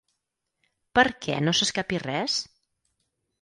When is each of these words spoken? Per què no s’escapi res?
Per 0.99 1.03
què 1.25 1.35
no 1.49 1.53
s’escapi 1.59 2.01
res? 2.05 2.39